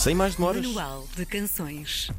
[0.00, 0.64] Sem mais demoras.
[0.64, 2.10] Manual de Canções.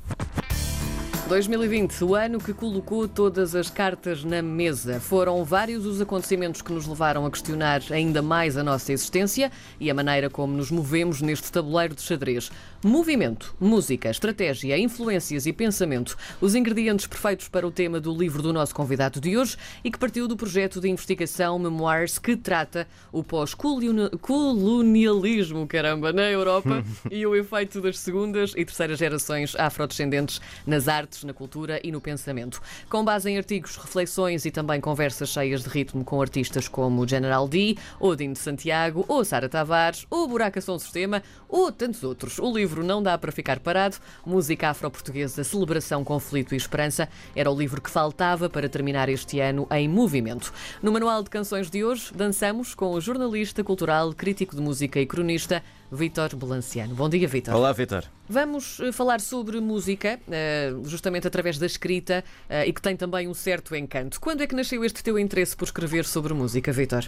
[1.31, 4.99] 2020, o ano que colocou todas as cartas na mesa.
[4.99, 9.49] Foram vários os acontecimentos que nos levaram a questionar ainda mais a nossa existência
[9.79, 12.51] e a maneira como nos movemos neste tabuleiro de xadrez.
[12.83, 18.51] Movimento, música, estratégia, influências e pensamento, os ingredientes perfeitos para o tema do livro do
[18.51, 23.23] nosso convidado de hoje e que partiu do projeto de investigação Memoirs que trata o
[23.23, 31.20] pós-colonialismo, caramba, na Europa e o efeito das segundas e terceiras gerações afrodescendentes nas artes,
[31.23, 32.61] na cultura e no pensamento.
[32.89, 37.47] Com base em artigos, reflexões e também conversas cheias de ritmo com artistas como General
[37.47, 42.39] D, Odin de Santiago, ou Sara Tavares, ou Buraca Som Sistema, ou tantos outros.
[42.39, 47.57] O livro Não Dá para Ficar Parado, Música Afro-Portuguesa, Celebração, Conflito e Esperança, era o
[47.57, 50.53] livro que faltava para terminar este ano em movimento.
[50.81, 55.05] No Manual de Canções de hoje, dançamos com o jornalista cultural, crítico de música e
[55.05, 56.95] cronista, Vítor Belanciano.
[56.95, 57.53] Bom dia, Vítor.
[57.53, 58.05] Olá, Vitor.
[58.29, 63.27] Vamos eh, falar sobre música, eh, justamente através da escrita, eh, e que tem também
[63.27, 64.19] um certo encanto.
[64.21, 67.03] Quando é que nasceu este teu interesse por escrever sobre música, Vítor?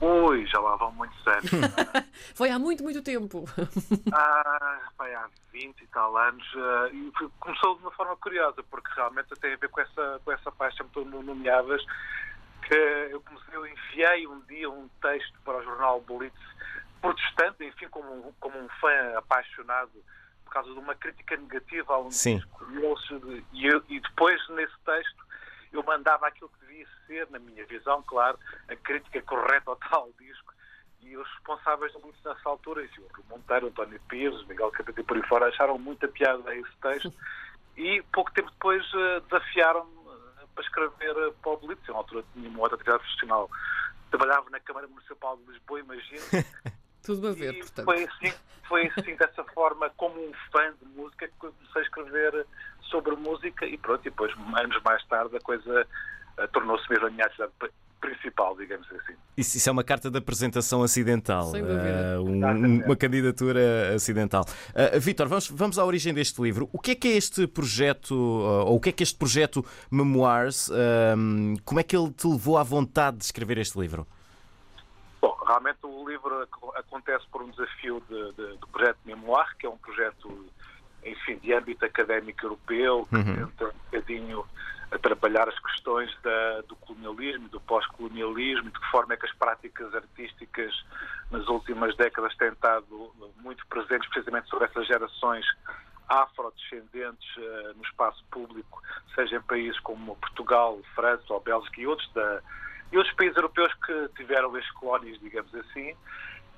[0.00, 1.48] Ui, já lá vão muitos anos.
[2.34, 3.44] Foi há muito, muito tempo.
[4.12, 6.44] ah, há 20 e tal anos.
[7.38, 10.88] começou de uma forma curiosa, porque realmente tem a ver com essa, com essa paixão
[10.88, 11.80] que tu nomeavas,
[12.66, 16.34] que eu comecei, eu enviei um dia um texto para o jornal Blitz,
[17.02, 19.90] protestante, enfim, como, um- como um fã apaixonado,
[20.44, 22.36] por causa de uma crítica negativa a um Sim.
[22.36, 22.64] disco.
[22.72, 25.26] E, e eu- e depois, nesse texto,
[25.72, 30.10] eu mandava aquilo que devia ser, na minha visão, claro, a crítica correta ao tal
[30.18, 30.52] disco.
[31.00, 35.04] E os responsáveis do Blitz nessa altura, enfim, o Monteiro, António Pires, Miguel Capeta e
[35.04, 37.12] por aí fora, acharam muita piada a esse texto.
[37.76, 39.90] E pouco tempo depois eh, desafiaram-me
[40.40, 41.88] eh, para escrever eh, para o Blitz.
[41.88, 43.50] Eu, na altura tinha uma outra atividade profissional.
[44.10, 46.20] Trabalhava na Câmara Municipal de Lisboa, imagino.
[47.02, 47.84] Tudo a ver, E portanto.
[47.84, 48.32] foi assim,
[48.68, 52.46] foi assim, dessa forma, como um fã de música, que comecei a escrever
[52.90, 55.86] sobre música e pronto, e depois, anos mais tarde, a coisa
[56.38, 59.14] eh, tornou-se mesmo a minha atividade pri- principal, digamos assim.
[59.36, 61.44] Isso, isso é uma carta de apresentação acidental.
[61.52, 62.16] Sem dúvida.
[62.16, 64.44] Ah, um- uma candidatura acidental.
[64.74, 66.68] Ah, Vitor, vamos, vamos à origem deste livro.
[66.72, 69.64] O que é que é este projeto, ah, ou o que é que este projeto
[69.90, 71.14] Memoirs, ah,
[71.64, 74.06] como é que ele te levou à vontade de escrever este livro?
[75.46, 79.68] Realmente o livro ac- acontece por um desafio de- de- do projeto Memoir, que é
[79.70, 80.46] um projeto,
[81.04, 84.46] enfim, de âmbito académico europeu, que tenta um bocadinho
[84.90, 89.32] a trabalhar as questões da- do colonialismo, do pós-colonialismo, de que forma é que as
[89.32, 90.74] práticas artísticas
[91.30, 95.46] nas últimas décadas têm estado muito presentes precisamente sobre essas gerações
[96.08, 98.82] afrodescendentes eh, no espaço público,
[99.14, 102.42] seja em países como Portugal, França ou Bélgica e outros da,
[102.92, 105.96] e outros países europeus que tiveram ex-colónias, digamos assim.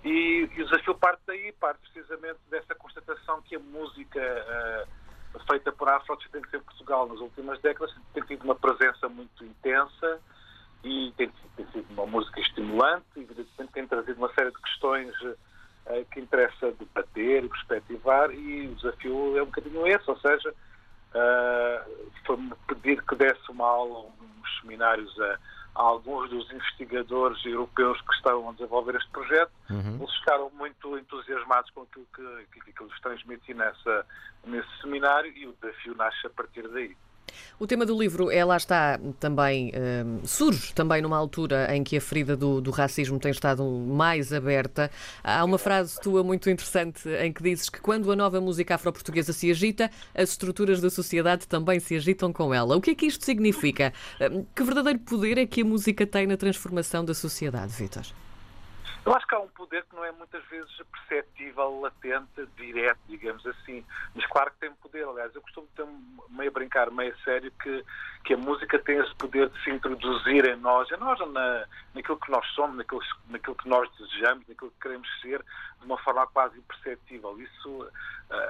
[0.04, 4.86] E, e o desafio parte daí, parte precisamente dessa constatação que a música eh,
[5.48, 10.20] feita por afrodescendentes em Portugal nas últimas décadas tem tido uma presença muito intensa
[10.82, 15.14] e tem, tem sido uma música estimulante e evidentemente tem trazido uma série de questões
[15.86, 20.52] eh, que interessa debater e perspectivar e o desafio é um bocadinho esse, ou seja,
[21.14, 25.38] Uh, foi-me pedir que desse uma aula, uns seminários a,
[25.74, 29.52] a alguns dos investigadores europeus que estavam a desenvolver este projeto.
[30.00, 34.06] Eles ficaram muito entusiasmados com aquilo que, que, que eu lhes transmiti nessa,
[34.46, 36.96] nesse seminário e o desafio nasce a partir daí.
[37.58, 41.96] O tema do livro é, lá está, também hum, surge também numa altura em que
[41.96, 44.90] a ferida do, do racismo tem estado mais aberta.
[45.22, 49.32] Há uma frase tua muito interessante em que dizes que quando a nova música afro-portuguesa
[49.32, 52.76] se agita, as estruturas da sociedade também se agitam com ela.
[52.76, 53.92] O que é que isto significa?
[54.20, 58.04] Hum, Que verdadeiro poder é que a música tem na transformação da sociedade, Vítor?
[59.04, 63.46] Eu acho que há um poder que não é muitas vezes perceptível, latente, direto, digamos
[63.46, 63.84] assim.
[64.14, 65.06] Mas claro que tem poder.
[65.06, 65.86] Aliás, eu costumo ter
[66.30, 67.84] meio a brincar, meio a sério, que,
[68.24, 72.18] que a música tem esse poder de se introduzir em nós, em nós, na, naquilo
[72.18, 75.44] que nós somos, naquilo, naquilo que nós desejamos, naquilo que queremos ser,
[75.84, 77.38] de uma forma quase imperceptível.
[77.40, 77.88] Isso,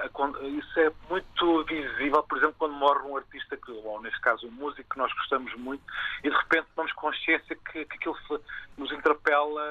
[0.05, 4.47] acon- isso é muito visível, por exemplo, quando morre um artista, que, ou neste caso
[4.47, 5.83] um músico que nós gostamos muito,
[6.23, 8.17] e de repente tomamos consciência que, que aquilo
[8.77, 9.61] nos interpela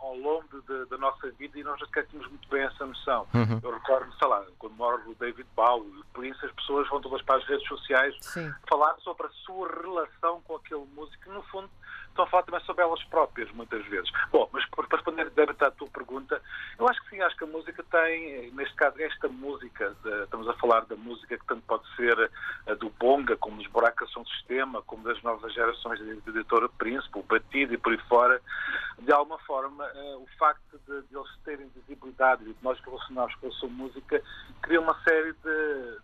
[0.00, 3.26] ao longo de- da nossa vida e nós já tínhamos muito bem essa noção.
[3.62, 6.04] Eu recordo, sei lá, quando morre o David Bowie.
[6.14, 8.52] Por isso as pessoas vão todas para as redes sociais Sim.
[8.68, 11.68] falar sobre a sua relação com aquele músico, que no fundo
[12.18, 14.10] estão a falar também sobre elas próprias, muitas vezes.
[14.32, 15.30] Bom, mas para responder
[15.60, 16.42] à tua pergunta,
[16.78, 20.48] eu acho que sim, acho que a música tem, neste caso, esta música, de, estamos
[20.48, 22.30] a falar da música que tanto pode ser
[22.66, 27.18] a do Bonga, como dos Buracos São Sistema, como das novas gerações de editora Príncipe,
[27.18, 28.40] o Batido e por aí fora,
[28.98, 33.34] de alguma forma, uh, o facto de, de, eles terem visibilidade e de nós relacionarmos
[33.36, 34.22] com a sua música
[34.62, 35.97] cria uma série de,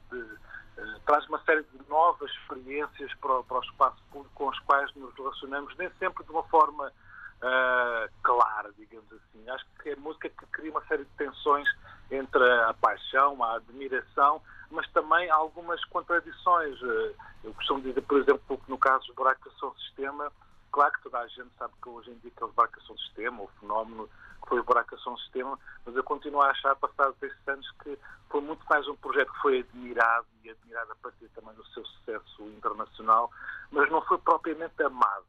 [2.42, 6.42] experiências para, para, o espaço público com as quais nos relacionamos, nem sempre de uma
[6.44, 9.48] forma uh, clara, digamos assim.
[9.50, 11.68] Acho que é música que cria uma série de tensões
[12.10, 14.40] entre a paixão, a admiração,
[14.70, 16.80] mas também algumas contradições.
[16.82, 17.14] Uh,
[17.44, 20.32] eu costumo dizer, por exemplo, que no caso dos buracos são sistema,
[20.74, 23.42] claro que toda a gente sabe que hoje em dia que os buracos são sistema,
[23.42, 24.08] o fenómeno
[24.42, 25.56] que foi o buracos são sistema,
[25.86, 27.96] mas eu continuo a achar, passados estes anos, que
[28.28, 31.86] foi muito mais um projeto que foi admirado e admirado a partir também do seu
[31.86, 33.30] sucesso internacional,
[33.70, 35.24] mas não foi propriamente amado.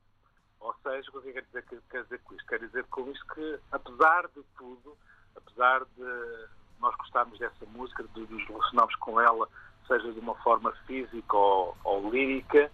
[0.62, 2.48] Ou seja, o que quer dizer, quer dizer com isto?
[2.48, 4.98] Quer dizer com isto que, apesar de tudo,
[5.36, 6.48] apesar de
[6.80, 9.48] nós gostarmos dessa música, de nos relacionarmos com ela,
[9.88, 12.71] seja de uma forma física ou, ou lírica,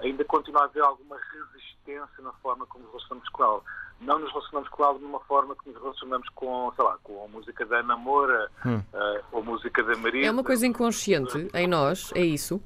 [0.00, 3.62] ainda continua a haver alguma resistência na forma como nos relacionamos com ela.
[4.00, 7.24] Não nos relacionamos com ela de uma forma que nos relacionamos com, sei lá, com
[7.24, 8.78] a música da Ana Moura, hum.
[8.78, 10.26] uh, ou a música da Maria.
[10.26, 12.60] É uma coisa inconsciente em nós, é isso?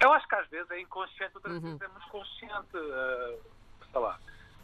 [0.00, 1.60] Eu acho que às vezes é inconsciente, outras uhum.
[1.60, 2.76] vezes é muito consciente.
[2.76, 3.38] Uh,
[3.90, 4.18] sei lá.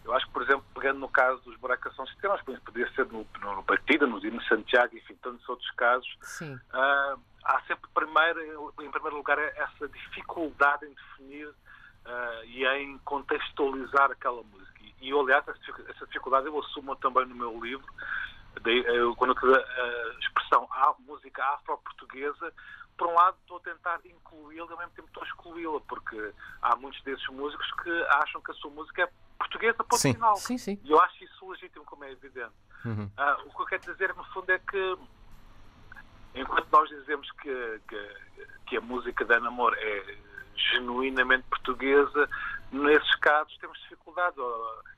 [0.04, 3.56] Eu acho que, por exemplo, pegando no caso dos buracação sistemas, podia ser no, no,
[3.56, 6.08] no Partido, no Dino Santiago, enfim, tantos outros casos.
[6.42, 7.20] Uh, há sempre,
[8.14, 14.80] primeiro, em primeiro lugar, essa dificuldade em definir uh, e em contextualizar aquela música.
[15.00, 17.86] E, eu, aliás, essa dificuldade eu assumo também no meu livro,
[18.64, 22.52] eu, quando eu a expressão a música afro-portuguesa,
[22.96, 26.32] por um lado estou a tentar incluí-la e ao mesmo tempo estou a excluí-la, porque
[26.62, 27.90] há muitos desses músicos que
[28.22, 30.14] acham que a sua música é portuguesa, ponto sim.
[30.14, 30.36] final.
[30.36, 30.80] Sim, sim.
[30.84, 32.54] E eu acho isso legítimo, como é evidente.
[32.84, 33.10] Uhum.
[33.18, 34.96] Uh, o que eu quero dizer, no fundo, é que
[36.34, 38.08] enquanto nós dizemos que, que,
[38.66, 40.16] que a música da Namor é
[40.72, 42.28] genuinamente portuguesa,
[42.72, 44.36] nesses casos temos dificuldade.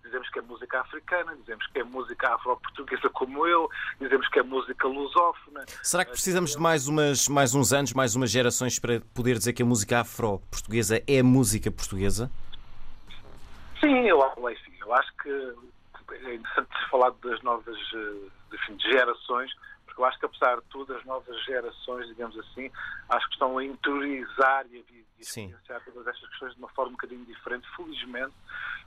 [0.02, 3.68] Dizemos que é música africana, dizemos que é música afro-portuguesa como eu,
[4.00, 5.64] dizemos que é música lusófona.
[5.82, 9.52] Será que precisamos de mais, umas, mais uns anos, mais umas gerações para poder dizer
[9.52, 12.30] que a música afro-portuguesa é música portuguesa?
[13.80, 15.28] Sim, eu, eu acho que
[16.12, 19.50] é interessante falar das novas eh, gerações,
[19.96, 22.70] porque eu acho que, apesar de tudo, as novas gerações, digamos assim,
[23.08, 26.92] acho que estão a interiorizar e a vivenciar todas estas questões de uma forma um
[26.92, 28.34] bocadinho diferente, felizmente.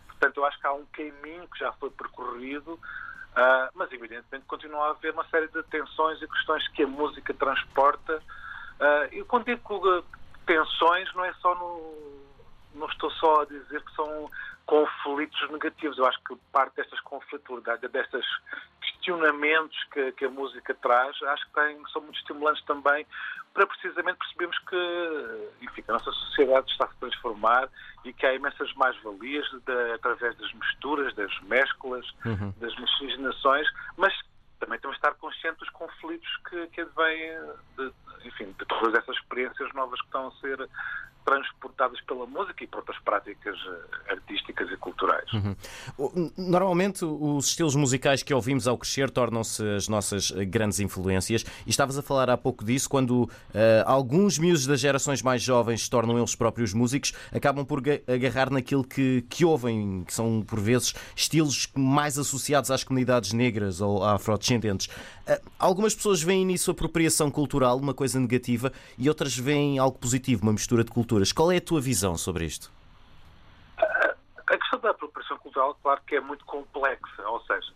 [0.06, 4.88] Portanto, eu acho que há um caminho que já foi percorrido, uh, mas evidentemente continua
[4.88, 8.22] a haver uma série de tensões e questões que a música transporta.
[8.80, 10.06] Uh, e quando digo
[10.46, 12.20] tensões, não é só no.
[12.76, 14.30] Não estou só a dizer que são
[14.68, 15.98] conflitos negativos.
[15.98, 18.26] Eu acho que parte destas conflitualidades, destes
[19.00, 23.06] questionamentos que, que, a música traz, acho que tem, são muito estimulantes também
[23.54, 27.69] para precisamente percebermos que enfim, a nossa sociedade está a se transformar
[28.06, 29.48] e que há imensas mais-valias
[29.96, 32.54] através das misturas, das mesclas, uhum.
[32.60, 33.68] das miscigenações,
[33.98, 34.13] mas
[34.60, 37.40] também temos de estar conscientes dos conflitos que, que advêm
[37.78, 37.92] de,
[38.25, 40.69] enfim, de todas essas experiências novas que estão a ser
[41.25, 45.31] transportadas pela música e por outras práticas eh, artísticas e culturais.
[45.33, 46.31] Uhum.
[46.38, 51.45] Normalmente, os estilos musicais que ouvimos ao crescer tornam-se as nossas eh, grandes influências.
[51.66, 53.30] E estavas a falar há pouco disso, quando uh,
[53.86, 58.83] alguns miúdos das gerações mais jovens se tornam eles próprios músicos, acabam por agarrar naquilo
[58.83, 64.88] que, que ouvem, que são, por vezes, estilos mais associados às comunidades negras ou afrodescendentes.
[64.88, 70.44] Uh, algumas pessoas veem nisso apropriação cultural, uma coisa negativa, e outras veem algo positivo,
[70.44, 72.71] uma mistura de cultura Qual é a tua visão sobre isto?
[73.78, 77.71] A questão da apropriação cultural, claro que é muito complexa, ou seja,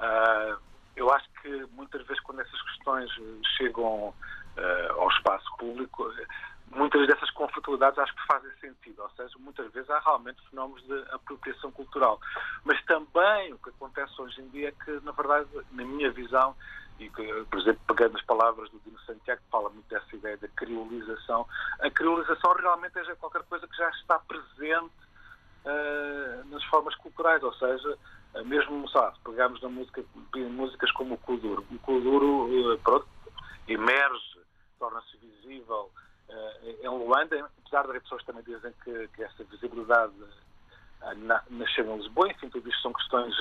[0.00, 0.58] uh,
[0.96, 3.10] eu acho que muitas vezes quando essas questões
[3.56, 6.12] chegam uh, ao espaço público,
[6.74, 11.04] muitas dessas conflitualidades acho que fazem sentido, ou seja, muitas vezes há realmente fenómenos de
[11.12, 12.20] apropriação cultural.
[12.64, 16.54] Mas também o que acontece hoje em dia é que, na verdade, na minha visão,
[16.98, 20.36] e que, por exemplo, pegando as palavras do Dino Santiago, que fala muito dessa ideia
[20.36, 21.46] da criolização,
[21.80, 24.92] a criolização realmente é qualquer coisa que já está presente
[25.64, 27.98] uh, nas formas culturais, ou seja,
[28.44, 30.02] mesmo, sabe, se pegarmos na música,
[30.50, 33.08] músicas como o Kuduro, o Kuduro, uh, pronto,
[33.66, 34.40] emerge,
[34.78, 35.90] torna-se visível
[36.82, 40.12] em Luanda, apesar de as pessoas também dizem que, que essa visibilidade
[41.16, 43.34] na, nascer em Lisboa, enfim, tudo isto são questões,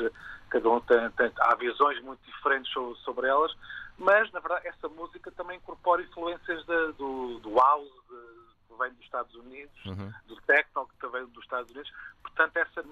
[0.49, 3.55] cada um tem, tem, há visões muito diferentes sobre, sobre, elas,
[3.97, 8.30] mas na verdade essa música também incorpora influências de, do, do house, de,
[8.71, 10.11] que vem dos Estados Unidos, uhum.
[10.27, 12.83] do techno que vem dos Estados Unidos, portanto essa,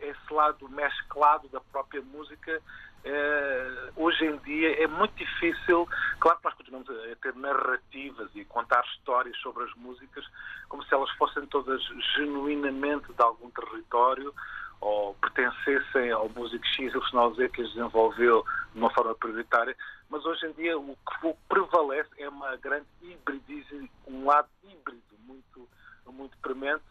[0.00, 2.60] esse lado mesclado da própria música
[3.06, 5.88] Uh, hoje em dia é muito difícil.
[6.18, 10.24] Claro que nós continuamos a ter narrativas e contar histórias sobre as músicas
[10.68, 11.80] como se elas fossem todas
[12.16, 14.34] genuinamente de algum território
[14.80, 19.76] ou pertencessem ao músico X ou Z que as desenvolveu de uma forma prioritária,
[20.08, 25.68] mas hoje em dia o que prevalece é uma grande hibridização, um lado híbrido muito,
[26.06, 26.82] muito premente.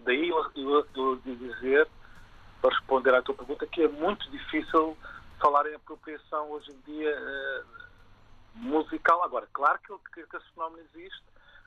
[0.00, 1.88] Daí eu, eu, eu dizer,
[2.60, 4.96] para responder à tua pergunta, que é muito difícil
[5.40, 7.82] falar em apropriação hoje em dia uh,
[8.54, 9.22] musical.
[9.24, 11.22] Agora, claro que, que, esse fenómeno existe,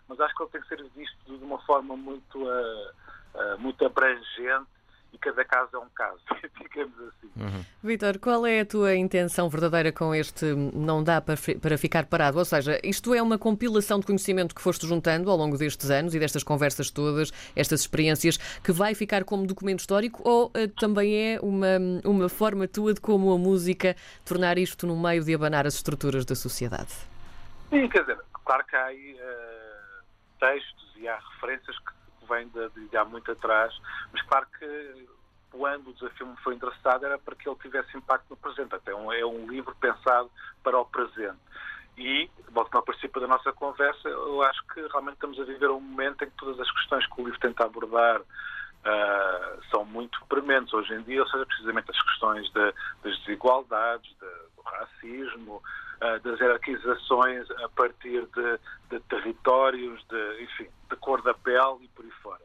[0.07, 2.91] mas acho que ele tem que ser visto de uma forma muito, uh,
[3.35, 4.74] uh, muito abrangente
[5.15, 6.19] e cada caso é um caso,
[6.61, 7.31] digamos assim.
[7.37, 7.65] Uhum.
[7.81, 12.37] Vitor, qual é a tua intenção verdadeira com este Não Dá para, para Ficar Parado?
[12.37, 16.13] Ou seja, isto é uma compilação de conhecimento que foste juntando ao longo destes anos
[16.13, 21.15] e destas conversas todas, estas experiências, que vai ficar como documento histórico ou uh, também
[21.15, 23.95] é uma, uma forma tua de como a música
[24.25, 26.93] tornar isto no meio de abanar as estruturas da sociedade?
[27.69, 30.03] Sim, quer dizer, claro que há aí uh,
[30.39, 33.73] textos e há referências que vem de, de, há muito atrás,
[34.11, 35.07] mas claro que
[35.51, 38.75] quando o desafio me foi interessado era para que ele tivesse impacto no presente.
[38.75, 40.29] Até um, é um livro pensado
[40.61, 41.39] para o presente.
[41.97, 45.79] E, voltando ao princípio da nossa conversa, eu acho que realmente estamos a viver um
[45.79, 50.73] momento em que todas as questões que o livro tenta abordar uh, são muito prementes
[50.73, 55.63] hoje em dia, ou seja, precisamente as questões de, das desigualdades, de, do racismo,
[56.01, 61.87] uh, das hierarquizações a partir de, de territórios, de, enfim, de cor da pele e
[61.87, 62.41] por aí fora.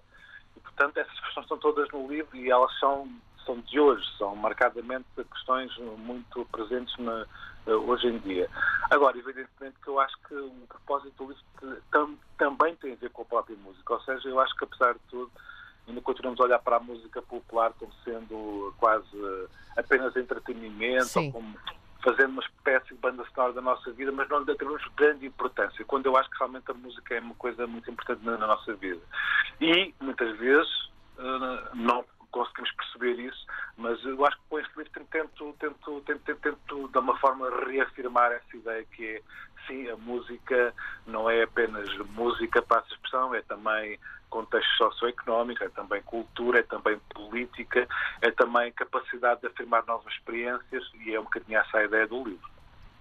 [0.56, 3.06] E, portanto, essas questões estão todas no livro e elas são,
[3.44, 7.26] são de hoje, são marcadamente questões muito presentes na,
[7.66, 8.49] eh, hoje em dia.
[8.90, 13.10] Agora, evidentemente que eu acho que o propósito do livro tam, também tem a ver
[13.10, 15.30] com a própria música, ou seja, eu acho que apesar de tudo,
[15.87, 21.26] ainda continuamos a olhar para a música popular como sendo quase apenas entretenimento, Sim.
[21.26, 21.58] ou como
[22.02, 25.85] fazendo uma espécie de banda sonora da nossa vida, mas não lhe damos grande importância,
[25.85, 29.00] quando eu acho que realmente a música é uma coisa muito importante na, nossa vida.
[29.61, 30.71] E, muitas vezes,
[31.19, 36.37] uh, não conseguimos perceber isso, mas eu acho que com este livro tento, tento, tento,
[36.37, 39.23] tento, de uma forma reafirmar essa ideia que é,
[39.66, 40.73] sim, a música
[41.07, 43.99] não é apenas música para essa expressão, é também
[44.30, 47.87] contexto socioeconómico, é também cultura, é também política,
[48.22, 52.25] é também capacidade de afirmar novas experiências e é um bocadinho essa a ideia do
[52.25, 52.49] livro.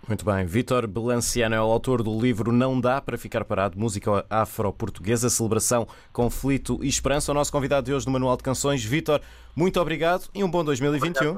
[0.08, 0.46] Muito bem.
[0.46, 5.88] Vítor Belanciano é o autor do livro Não Dá para Ficar Parado, Música Afro-Portuguesa, Celebração,
[6.12, 7.32] Conflito e Esperança.
[7.32, 8.84] O nosso convidado de hoje no Manual de Canções.
[8.84, 9.22] Vítor,
[9.56, 11.38] muito obrigado e um bom 2021.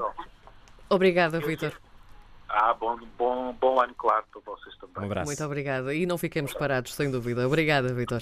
[0.89, 1.73] Obrigada, Vítor.
[2.47, 5.03] Ah, bom, bom, bom ano, claro, para vocês também.
[5.03, 5.27] Um abraço.
[5.27, 5.93] Muito obrigada.
[5.93, 7.45] E não fiquemos parados, sem dúvida.
[7.45, 8.21] Obrigada, Vítor.